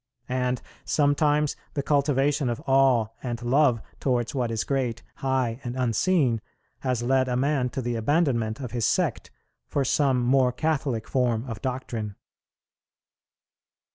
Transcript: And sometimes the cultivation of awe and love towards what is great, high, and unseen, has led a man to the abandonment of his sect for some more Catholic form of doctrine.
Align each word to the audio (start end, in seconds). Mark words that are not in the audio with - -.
And 0.29 0.63
sometimes 0.83 1.55
the 1.75 1.83
cultivation 1.83 2.49
of 2.49 2.59
awe 2.65 3.09
and 3.21 3.39
love 3.43 3.83
towards 3.99 4.33
what 4.33 4.49
is 4.49 4.63
great, 4.63 5.03
high, 5.17 5.61
and 5.63 5.75
unseen, 5.75 6.41
has 6.79 7.03
led 7.03 7.27
a 7.27 7.37
man 7.37 7.69
to 7.69 7.83
the 7.83 7.95
abandonment 7.95 8.59
of 8.59 8.71
his 8.71 8.87
sect 8.87 9.29
for 9.67 9.85
some 9.85 10.19
more 10.23 10.51
Catholic 10.51 11.07
form 11.07 11.45
of 11.47 11.61
doctrine. 11.61 12.15